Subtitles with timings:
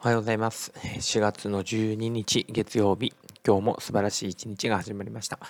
[0.00, 0.70] おはようございます。
[0.76, 3.12] 4月の12日月曜日、
[3.44, 5.40] 今日も素晴らしい一日が始まりました。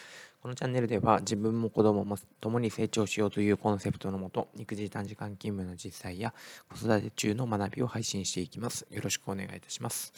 [0.40, 6.32] このチャンネルでは自分も子供も共に成長しようというコンセプトのもと、育児短時間勤務の実際や
[6.70, 8.86] 子育て中の学びを配信していきます。
[8.90, 10.14] よろしくお願いいたします。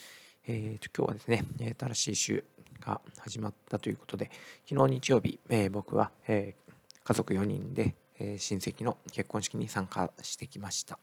[0.46, 1.44] えーと、今日はですね、
[1.76, 2.44] 新しい週
[2.78, 4.30] が始まったということで、
[4.64, 11.00] 昨日日曜日、えー、僕は、えー、家族4人で、えー、親戚の結婚式に参加してきました。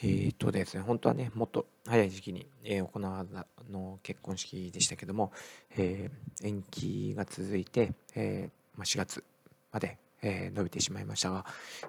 [0.00, 5.32] えー、っとですね、本当はね、もっと早い時期に、え行われの結婚式でしたけども、
[5.76, 9.24] えー、延期が続いて、えー、まあ、4月
[9.72, 11.44] まで、え伸びてしまいましたが、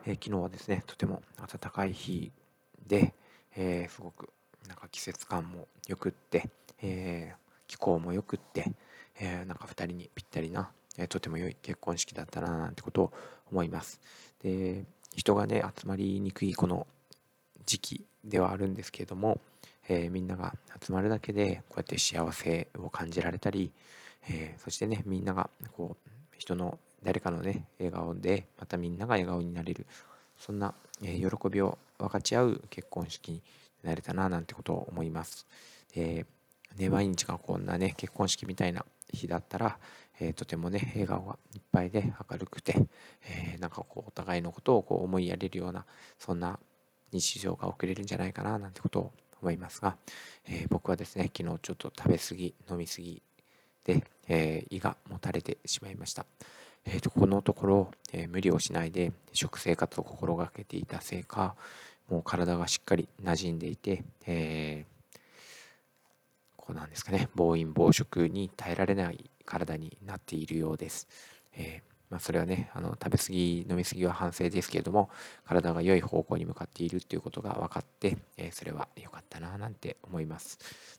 [0.05, 2.31] え昨日はですね、とても暖かい日
[2.87, 3.13] で、
[3.55, 4.29] えすごく
[4.67, 6.49] なんか季節感もよくって、
[6.81, 7.33] え
[7.67, 8.71] 気候もよくって、
[9.19, 13.13] えなんか2人にぴったりな、えとても良い結婚式だったななんてことを
[13.51, 13.99] 思います。
[14.41, 16.85] で人がね集まりにくいこの
[17.65, 19.39] 時期ではあるんですけれども、
[19.87, 23.71] えー、みんなが集まるだけでこうやって幸せを感じられたり、
[24.29, 29.85] えー、そしてねみんながこう人の誰かのね笑顔でまたみんなが笑顔になれる
[30.37, 33.41] そんな、えー、喜びを分かち合う結婚式に
[33.83, 35.45] なれたななんてことを思います。
[35.93, 36.25] で
[36.77, 39.77] ね、毎日がこんなね結婚式みたいな日だったら、
[40.19, 42.87] えー、とてもね笑顔がいっぱいで明るくて、
[43.27, 45.85] えー、なんかこうお互いのことをこう思いやれるような
[46.17, 46.59] そんな
[47.11, 49.95] 日常が送れるんじゃないかななんてことを思いますが、
[50.47, 53.21] えー、僕はですね昨日ちょっと食べ過ぎ飲み過ぎ
[53.85, 56.25] で、えー、胃がもたれてしまいました、
[56.85, 61.55] えーと、このところ、えー、無理をしないで食生活を心がけていたせいか
[62.09, 64.83] もう体がしっかり馴染んでいて、え
[66.57, 71.07] こうなんですかね暴飲暴食に耐えられない体になっているようです、
[71.53, 75.09] えまあ、それはねあの食べ過ぎ飲み過ぎは反省ですけれども
[75.45, 80.57] 体が良い方向に向かっているっていうことが分かって、えー、それは良かったななんて思います。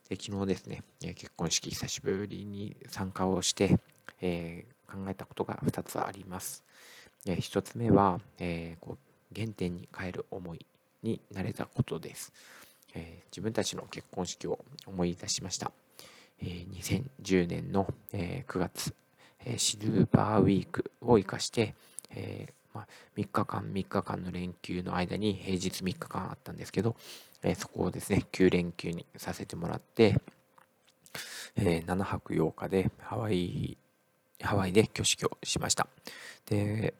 [0.08, 3.78] で昨日ですね結婚式久しぶりに参加をして、
[4.20, 6.64] えー、考えたことが2つあります。
[7.26, 10.64] 1つ目は、え、こう原点に変える思い
[11.02, 12.32] になれたことです、
[12.94, 15.70] え自分たちの結婚式を思い出しました、
[16.40, 18.94] え2010年の、え9月
[19.44, 21.74] えシルバーウィークを生かして、
[22.10, 22.86] えー、まあ、
[23.16, 26.96] 3日間3日間の連休の間に平日3日間あったんですけど、
[27.42, 30.20] えー、そこをですね9連休にさせてもらって、
[31.56, 33.76] えー、7泊8日でハワイ
[34.42, 35.86] ハワイで挙式をしました。
[36.46, 36.94] で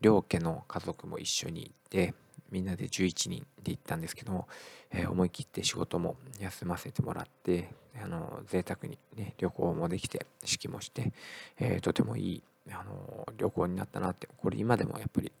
[0.00, 2.14] 両家の家族も一緒に行って
[2.50, 4.48] みんなで11人で行ったんですけども、
[4.90, 7.68] えー、思い切って仕事も休ませてもらって
[8.02, 11.12] あの贅沢に、ね、旅行もできて式もして、
[11.58, 15.32] えー、とてもいいあの旅行になったなってこれ今でもやっぱり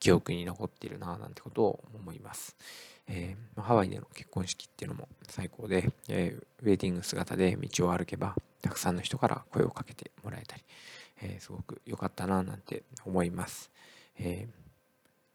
[0.00, 2.56] 記憶に残っているななんてことを思います、
[3.08, 10.62] えー、ハワイでの結婚式っていうのも最高で、えウェディング姿で道を歩けばたくさんの人から声をかけてもらえたり、
[11.22, 13.70] えすごく良かったななんて思います、
[14.18, 14.63] えー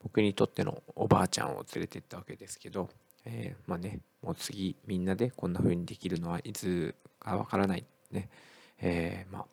[0.02, 2.90] 僕にとってのおばあちゃんを連れてったわけですけど、
[3.26, 8.30] えー、まあねもう次みんなでこんな風にできるのはいつかわからないね、
[8.82, 9.46] えー、まあ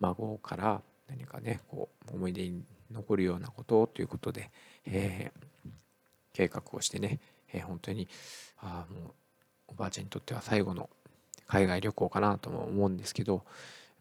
[0.00, 4.50] 孫から何かねこう思い出に残るようなことをということで、
[4.86, 5.70] えー、
[6.32, 7.20] 計画をしてね、
[7.52, 8.08] えー、本当に
[8.58, 9.12] あもう
[9.68, 10.90] おばあちゃんにとっては最後の
[11.46, 13.44] 海外旅行かなとも思うんですけど、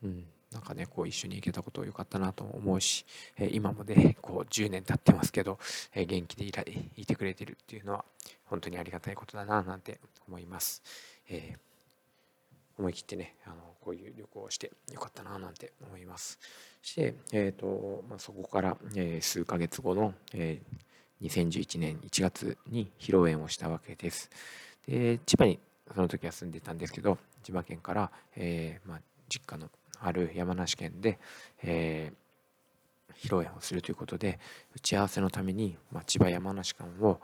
[0.03, 3.05] うん、なんかねこう一緒に行けたこと良かったなと思うし、
[3.37, 5.59] え今もねこう10年経ってますけど、
[5.93, 6.63] え元気でいら
[6.97, 8.05] いてくれてるっていうのは
[8.45, 10.81] 本当にありがたいことだななんて思います、
[11.29, 16.39] えー、思い切ってねあのこういう旅行をしてよかったななんて思います。
[16.81, 20.61] して、えーとまあ、そこから、え数ヶ月後の、え
[21.21, 24.29] 2011年1月に披露宴をしたわけです。
[24.87, 25.59] で千葉に
[25.93, 29.69] その時は住んでたんですけど千葉県から、えーまあ、実家の
[30.01, 31.19] ある山梨県で、
[31.63, 34.39] えー、披露宴をするということで
[34.75, 37.19] 打ち合わせのために、まあ、千葉山梨間を、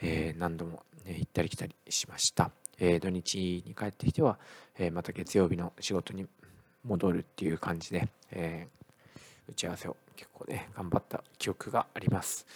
[0.00, 4.38] えー、何度も、ね、行ったり来たりしました、えー、土日に帰ってきては、
[4.78, 6.26] えまた月曜日の仕事に
[6.84, 8.66] 戻るっていう感じで、え
[9.48, 12.46] 打ち合わせを結構ね頑張った記憶があります。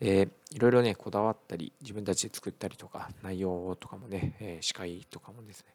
[0.00, 5.66] でいろいろねこだわったり自分たちで作ったりとか内容とかもね、え司会とかもですね、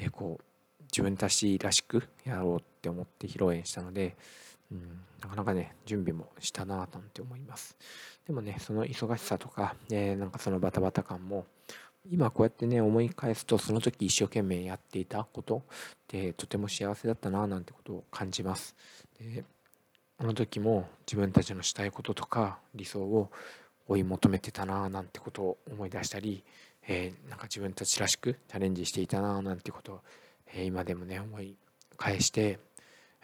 [0.00, 0.44] えこう
[0.90, 4.16] 自分たちらしくやろうって思って披露宴したので、
[4.72, 7.76] うん、なかなかね準備もしたなぁなんて思います。
[8.26, 11.46] でもねその忙しさとか、えー、なんかそのバタバタ感も
[12.10, 15.60] 今こうやってね思い返すとその時一生懸命やっていたことっ
[16.06, 18.74] てとても幸せだったななんてことを感じます。
[19.20, 19.44] で
[20.18, 23.30] あの時も自分たちのしたいこととか理想を
[23.88, 26.44] 追い求めてたななんてことを思い出したり、
[26.86, 30.00] えー、なんか自分たちらしくチャレンジしていたななんてことを、
[30.54, 31.56] え、今でもね思い
[31.96, 32.58] 返して、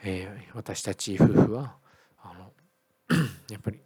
[0.03, 1.75] え、私たち夫婦は
[2.21, 2.51] あの
[3.49, 3.79] やっぱり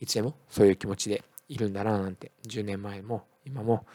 [0.00, 3.86] いつでもそういう気持ちでいるんだななんて10年前も今も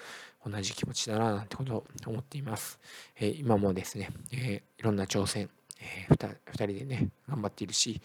[0.46, 2.80] 同じ気持ちだななんてことを思っています。
[3.20, 5.50] え、今もですね、え、いろんな挑戦、
[5.80, 8.02] え、2, 人でね頑張っているし、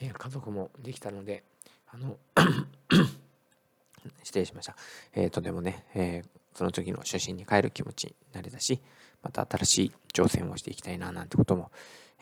[0.00, 1.44] え家族もできたので
[1.88, 2.16] あの
[4.22, 4.76] 失礼しました、
[5.14, 6.22] えとてもね、え
[6.54, 8.80] その時の初心に帰る気持ちになれたし
[9.24, 11.70] また新しい挑戦をしていきたいななんてことも、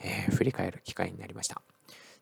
[0.01, 1.61] え振り返る機会になりました。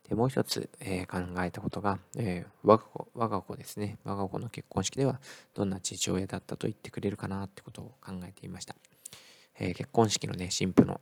[0.08, 3.98] でもう一つ、えー、考えたことが、えー、我が子我が子ですね。
[4.04, 5.20] 我が子の結婚式では
[5.54, 8.74] どんな父親だったと言ってくれるかなってことを考えていました、
[9.58, 11.00] え、結婚式のね新婦の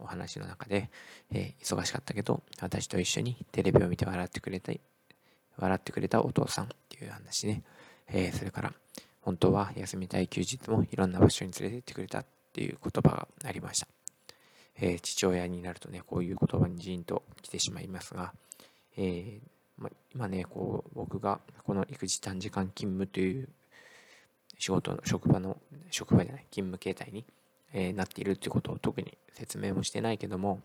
[0.00, 0.90] お話の中で、
[1.30, 4.72] え忙しかったけど私と一緒にテレビを見て笑ってくれた
[5.58, 7.62] 笑ってくれたお父さんっていう話ね、
[8.08, 8.72] えそれから
[9.20, 12.26] 本当は休みたい休日もいろんな場所に連れて行ってくれたっ
[12.58, 13.86] ていう言葉がありました。
[14.80, 18.32] えー、父親になるとね、こういう言葉にジーンと来てしまいますが、
[18.96, 19.40] えー、
[19.76, 23.48] ま、今ね、こう、僕がこの育児短時間勤務という
[24.58, 25.56] 仕事の、職場の、
[25.92, 27.24] 職場じゃない、勤務形態に、
[27.72, 30.60] えー、なっているっていうことを特に説明もしてないけども、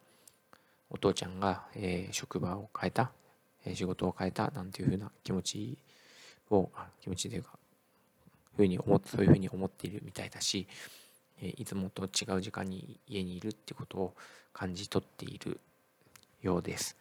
[0.89, 3.11] お父ちゃんが、え職場を変えた、
[3.65, 5.77] え仕事を変えたなんていうふうな気持ち
[6.49, 7.57] を、気持ちというか、
[8.55, 10.67] ふうに思そういうふうに思っているみたいだし、
[11.49, 14.13] いつもと違う時間に家にいるってことを
[14.53, 15.59] 感じ取っている
[16.41, 16.97] ようです。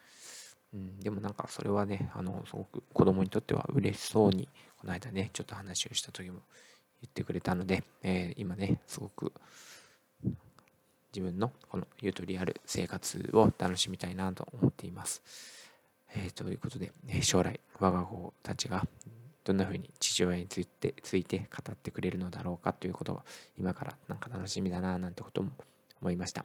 [0.74, 4.48] うん、でもなんかそれはね、あの、すごく子供にとっては嬉しそうに、
[4.78, 6.40] この間ね、ちょっと話をした時も
[7.02, 9.32] 言ってくれたので、えー、今ね、すごく
[11.14, 15.22] 自分のこのゆとりある生活を楽しみたいなと思っています。
[16.14, 16.92] えー、ということで、
[17.22, 18.86] 将来我が子たちが
[19.44, 23.22] どんな風に父親についてついて語ってくれるのだろうかということを
[23.58, 25.50] 今からなんか楽しみだななんてことも
[26.00, 26.44] 思いました。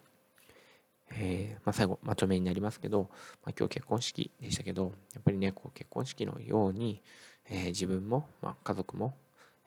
[1.12, 3.10] えー、まあ、最後まとめになりますけど、
[3.46, 7.02] まあ、今日結婚式でしたけどやっぱりねこう結婚式のように、
[7.50, 9.16] えー、自分も、まあ、家族も、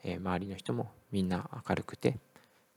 [0.05, 2.19] えー、周りの人もみんな明るくて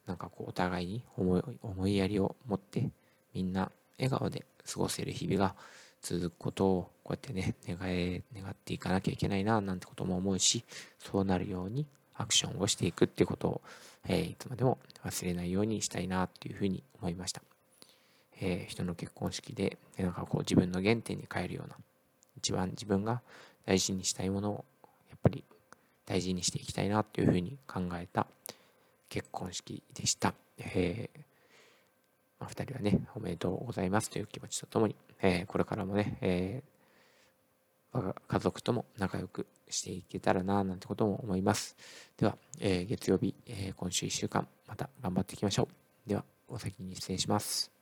[0.06, 2.90] なんかこうお互いに思い思いやりを持って
[3.34, 5.56] みんな笑顔で過ごせる日々が
[6.04, 10.64] 続くことをこうやってね願え願っていかなきゃいけないななんてことも思うし
[11.00, 13.62] そうなるようにアクションをしていくっていうことを、
[14.08, 17.42] えー、いつまでも忘れないようにしたいなっていうふうに思いました、
[18.40, 21.76] えー、人の結婚式でなんかこう自分の原点に変えるような
[22.38, 23.22] 一番自分が
[23.66, 24.66] 大事にしたいものを
[25.10, 25.44] やっぱり
[26.06, 28.28] 大事にしていきたいなっていうふうに考えた
[29.10, 31.20] 結婚式でした、えー
[32.44, 41.76] まあ、2人はね、おめでとうございますという気持ちとともに、えー、これからもね、えー、我が家族とも仲良くしていけたらな、なんてことも思います。
[42.18, 45.68] では、えー、月曜日、え今週1週間、また頑張っていきましょ
[46.06, 46.10] う。
[46.10, 47.73] では、お先に失礼します。